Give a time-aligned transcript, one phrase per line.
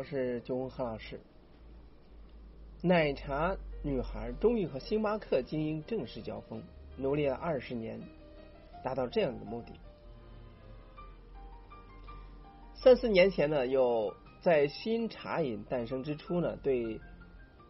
[0.00, 1.20] 我是九文何老师。
[2.80, 6.62] 奶茶女孩终于和星巴克精英正式交锋，
[6.96, 8.00] 努力了二十年，
[8.82, 9.74] 达到这样的目的。
[12.72, 16.98] 三四年前呢，有在新茶饮诞生之初呢，对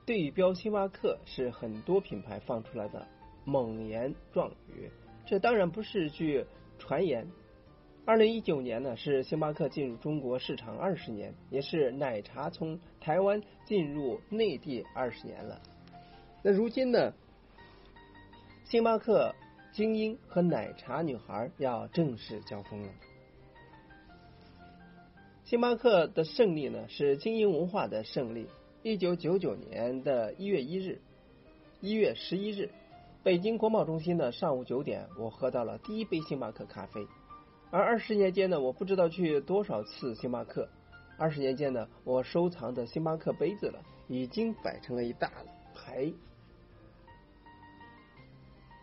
[0.07, 3.05] 对标星巴克是很多品牌放出来的
[3.45, 4.89] 猛言壮语。
[5.27, 6.47] 这当然不是句
[6.79, 7.27] 传言。
[8.07, 15.61] 二零一九年呢，是星巴克进入中国市场二十年，也是奶茶从台湾进入内地二十年了。
[16.43, 17.13] 那如今呢，
[18.65, 19.35] 星巴克
[19.71, 22.89] 精英和奶茶女孩要正式交锋了。
[25.45, 28.49] 星巴克的胜利呢，是精英文化的胜利。
[28.83, 31.01] 一九九九年的一月一日，
[31.81, 32.71] 一月十一日，
[33.23, 37.07] 北京国贸中心呢，上午九点，我喝到了第一杯星巴克咖啡。
[37.71, 40.69] 而二十年间呢，我不知道去多少次星巴克。
[41.17, 45.31] 二十年间呢，我收藏的星巴克杯子了，已经摆成了一大
[45.75, 46.13] 排。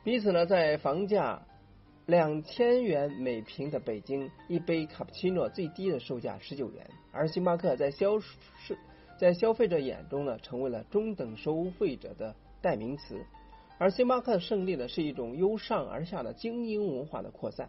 [0.03, 1.41] 彼此呢，在房价。
[2.05, 8.25] 两千元每平的北京一杯卡布奇诺最低的售价十九元，而星巴克在销售
[9.19, 13.25] 在消费者眼中呢，成为了中等收费者的代名词。
[13.77, 17.67] 而星巴克的胜利呢，是一种由上而下的精英文化的扩散。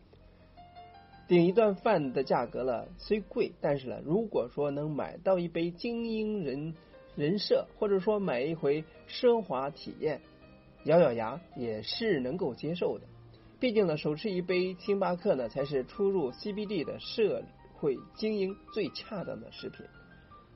[1.28, 6.74] 顶一顿饭的价格了虽贵，但是呢，如果说能买到一杯精英人
[7.14, 10.22] 人设，或者说买一回奢华体验，
[10.84, 13.04] 咬咬牙也是能够接受的。
[13.60, 17.42] 毕竟呢，手持一杯星巴克呢，才是出入 CBD 的社
[17.74, 19.84] 会精英最恰当的食品。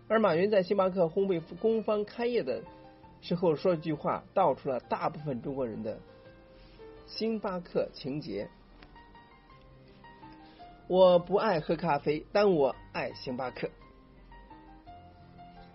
[0.08, 2.62] 而马云在星巴克烘焙工坊开业的
[3.20, 5.98] 时候说一句话，道出了大部分中国人的
[7.06, 8.48] 星巴克情节。
[10.92, 13.70] 我不爱喝咖啡，但我爱星巴克。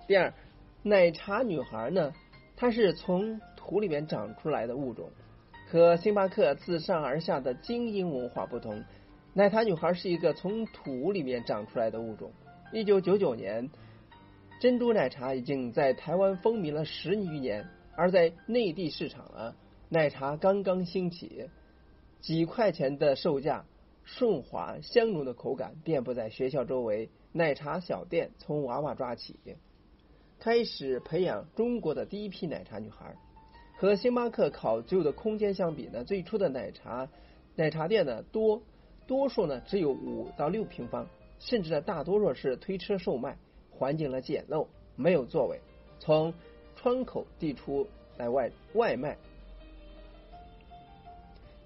[0.05, 0.31] 第二，
[0.83, 2.13] 奶茶女孩呢，
[2.55, 5.09] 她是从土里面长出来的物种。
[5.71, 8.83] 和星巴克自上而下的精英文化不同，
[9.33, 12.31] 奶茶女孩是一个从土里面长出来的物种。
[12.71, 13.71] 一九九九年，
[14.61, 19.55] 珍珠奶茶已经在台湾风靡了十余年，而在内地市场啊，
[19.89, 21.49] 奶茶刚刚兴起，
[22.21, 23.65] 几块钱的售价，
[24.07, 29.35] 顺滑香浓的口感遍布在学校周围，奶茶小店从娃娃抓起，
[30.39, 33.17] 开始培养中国的第一批奶茶女孩。
[33.75, 37.09] 和星巴克考究的空间相比呢，最初的奶茶
[37.55, 38.63] 奶茶店呢多
[39.07, 41.05] 多数呢只有五到六平方，
[41.39, 43.37] 甚至呢大多数是推车售卖，
[43.69, 45.59] 环境呢简陋，没有座位，
[45.99, 46.33] 从
[46.77, 47.85] 窗口递出
[48.17, 49.17] 来外外卖。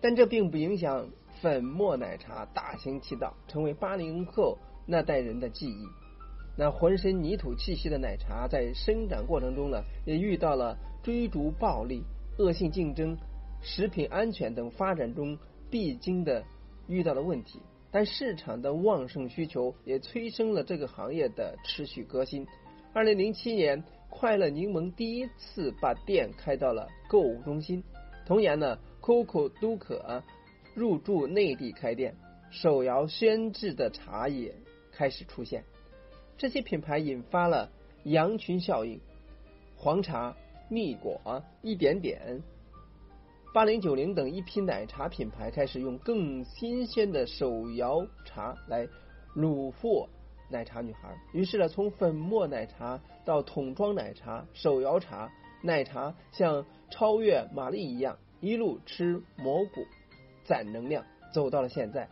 [0.02, 1.08] 但这并不影响
[1.41, 5.88] 粉末奶茶大行其道，成为八零后那代人的记忆。
[6.57, 10.78] 那浑身泥土气息的奶茶，在生长过程中呢，也遇到了。
[11.03, 12.03] 追逐暴利、
[12.38, 13.18] 恶性竞争、
[13.59, 15.35] 食品安全等发展中
[15.72, 16.44] 必经的
[16.88, 17.59] 遇到的问题，
[17.90, 22.46] 但市场的旺盛需求也催生了这个行业的持续革新。
[22.94, 27.84] 二零零七年，快乐柠檬第一次把店开到了购物中心。
[28.28, 29.97] 同年呢，COCO 都可
[30.74, 32.16] 入驻内地开店，
[32.50, 34.56] 手摇轩制的茶也
[34.92, 35.64] 开始出现。
[36.38, 37.70] 这些品牌引发了
[38.04, 39.00] 羊群效应，
[39.76, 40.36] 黄茶。
[40.74, 42.42] 蜜果、一点点、
[43.54, 48.88] 八零九零等一批奶茶品牌开始用更新鲜的手摇茶来
[49.36, 50.08] 虏获
[50.50, 51.14] 奶茶女孩。
[51.34, 55.30] 于是呢，从粉末奶茶到桶装奶茶、手摇茶，
[55.62, 59.86] 奶茶像超越玛丽一样，一路吃蘑菇
[60.51, 62.09] 攒能量，走到了现在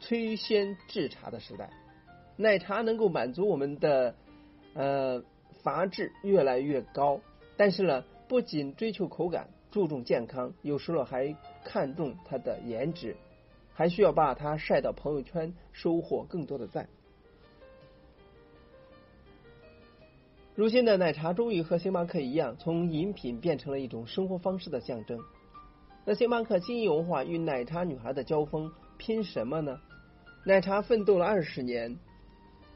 [0.00, 1.70] 催鲜制茶的时代。
[2.36, 4.14] 奶茶能够满足我们的
[4.74, 5.22] 呃。
[5.62, 7.18] 阀质越来越高，
[7.56, 11.34] 但是呢，不仅追求口感，注重健康，有时候还
[11.64, 13.16] 看重它的颜值，
[13.72, 16.86] 还需要把它晒到朋友圈，收获更多的赞。
[20.54, 25.18] 如今的奶茶终于和星巴克一样，从饮品变成了一种生活方式的象征。
[26.06, 29.80] 那星巴克精英文化与奶茶女孩的交锋，拼什么呢？
[30.44, 31.96] 奶茶奋斗了二十年。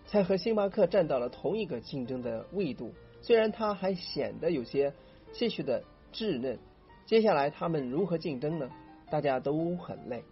[0.07, 4.95] 才和星巴克站到了同一个竞争的位度，虽然它还显得有些
[5.35, 6.59] 些许的稚嫩。
[7.05, 8.71] 接下来他们如何竞争呢？
[9.11, 10.25] 大家都很累，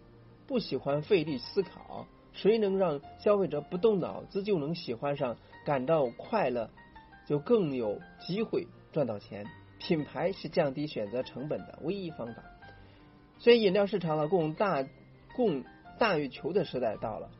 [0.47, 2.07] 不喜欢费力思考。
[2.33, 6.71] 谁能让消费者不动脑子就能喜欢上、感到快乐，
[7.27, 9.45] 就更有机会赚到钱。
[9.79, 12.43] 品牌是降低选择成本的唯一方法。
[13.39, 14.87] 所以饮料市场了供大
[15.35, 15.65] 供
[15.99, 17.31] 大于求的时代到了。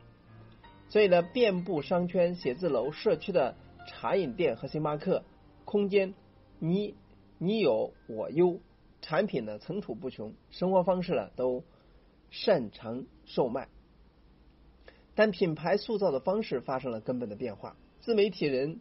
[0.89, 3.55] 所以呢，遍布商圈、写字楼、社区的
[3.87, 5.23] 茶饮店和星巴克
[5.65, 6.13] 空间，
[6.59, 6.95] 你
[7.37, 8.59] 你有我优，
[9.01, 11.63] 产品呢层出不穷，生活方式呢都
[12.29, 13.67] 擅长售卖，
[15.13, 17.75] 但品牌塑造的方式发生了根本的变化。
[17.99, 18.79] 自媒体人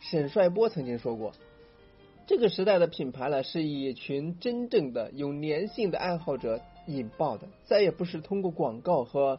[0.00, 1.32] 沈帅波曾经说过。
[2.26, 9.38] 这个时代的品牌呢，是一群真正的有粘性的爱好者引爆的，再也不是通过广告和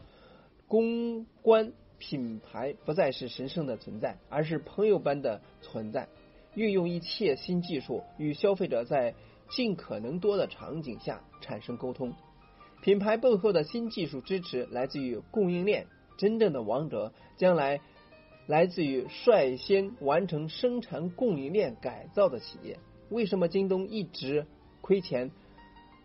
[0.68, 6.08] 公关，品牌不再是神圣的存在，而是朋友般的存在。
[6.56, 9.14] 运用一切新技术，与消费者在
[9.50, 12.14] 尽可能多的场景下产生沟通。
[12.82, 15.88] 品牌背后的新技术支持来自于供应链，
[16.18, 17.82] 真正的王者将来。
[18.48, 22.80] 来自于率先完成生产供应链改造的企业。
[23.10, 24.48] 为什么京东一直
[24.80, 25.32] 亏钱，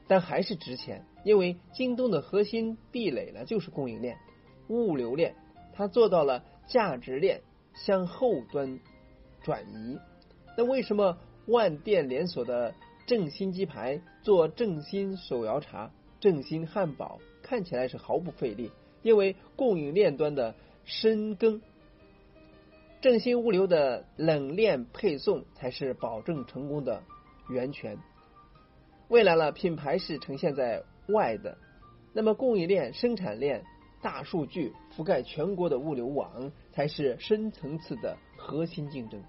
[0.09, 1.05] 但还是值钱？
[1.25, 4.19] 因为京东的核心壁垒呢，就是供应链、
[4.69, 5.37] 物流链，
[5.73, 7.43] 它做到了价值链
[7.75, 8.81] 向后端
[9.44, 9.99] 转移。
[10.59, 12.75] 那为什么万店连锁的
[13.06, 18.73] 正新鸡排做正新手摇茶、正新汉堡看起来是毫不费力？
[19.03, 21.62] 因为供应链端的深耕。
[23.02, 27.02] 正新物流的冷链配送才是保证成功的
[27.50, 27.99] 源泉。
[29.08, 31.58] 未来了，品牌是呈现在外的，
[32.12, 33.64] 那么供应链、生产链、
[34.02, 39.20] 大数据覆盖全国的物流网才是深层次的核心竞争。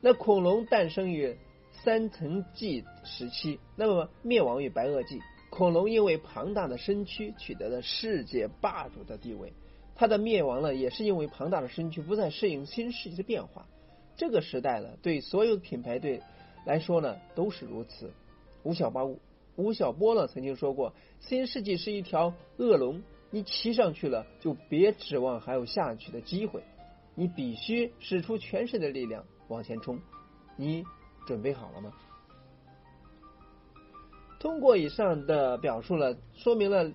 [0.00, 1.36] 那恐龙诞生于
[1.72, 5.20] 三层纪时期，那么灭亡于白垩纪。
[5.50, 9.52] 恐龙因为庞大的身躯取得了世界霸主的地位。
[10.00, 13.66] 它的灭亡呢，也是因为庞大的身躯不再适应新世纪的变化。
[14.16, 16.22] 这个时代呢，对所有品牌对
[16.64, 18.10] 来说呢，都是如此。
[18.62, 19.14] 吴晓波
[19.56, 26.62] 吴晓波呢曾经说过，新世纪是一条恶龙，你骑上去了，就别指望还有下去的机会，
[27.14, 30.00] 你必须使出全身的力量往前冲。
[30.56, 30.82] 你
[31.26, 31.92] 准备好了吗？
[34.38, 36.90] 通过以上的表述了，说明了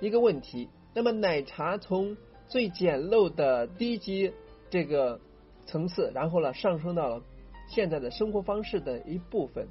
[0.00, 0.70] 一个问题。
[0.98, 2.16] 那么奶茶从
[2.48, 4.32] 最简陋的低级
[4.68, 5.20] 这个
[5.64, 7.22] 层次，然后呢上升到了
[7.68, 9.68] 现在的生活方式的一部分，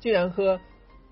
[0.00, 0.58] 竟然和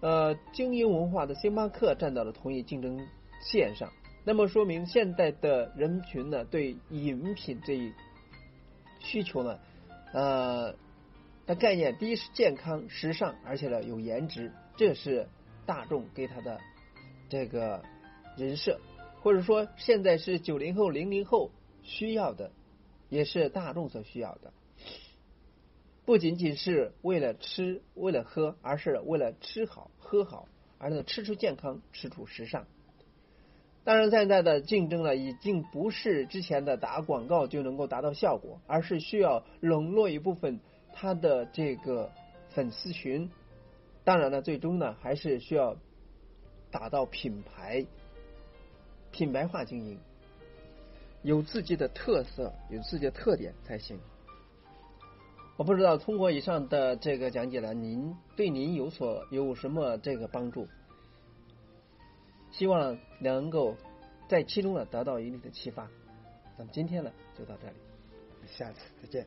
[0.00, 3.06] 呃精英文化的星巴克站到了同一竞争
[3.42, 3.90] 线上。
[4.24, 7.92] 那么说明现在的人群呢对饮品这一
[9.00, 9.58] 需求呢
[10.14, 10.74] 呃
[11.44, 15.28] 的概念，第一是健康、时尚，而且呢有颜值，这是
[15.66, 16.58] 大众给他的
[17.28, 17.82] 这个
[18.38, 18.80] 人设。
[19.24, 21.50] 或者说，现在是九零后、零零后
[21.82, 22.50] 需要的，
[23.08, 24.52] 也是大众所需要的，
[26.04, 32.66] 不仅仅是为了吃、为了喝，而是为了吃好、喝好，而能吃出健康、吃出时尚。
[33.82, 40.60] 当然，现在的竞争呢，已经不是之前的打广告就能够达到效果，而是需要笼络一部分
[40.92, 42.12] 他的这个
[42.50, 43.30] 粉丝群。
[44.04, 45.78] 当然了，最终呢，还是需要
[46.70, 47.86] 打到品牌。
[49.14, 49.96] 品牌化经营，
[51.22, 53.96] 有自己的特色，有自己的特点才行。
[55.56, 60.66] 我不知道通过以上的这个讲解呢，您对您有所有什么这个帮助？
[62.50, 63.76] 希望能够
[64.28, 65.88] 在其中呢得到一定的启发。
[66.58, 67.74] 那么今天呢就到这里，
[68.48, 69.24] 下次再见。